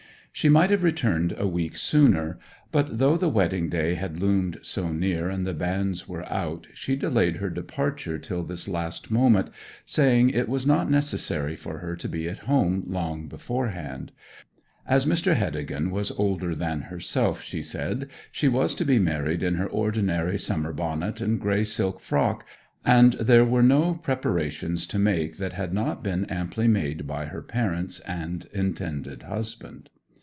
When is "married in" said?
18.99-19.55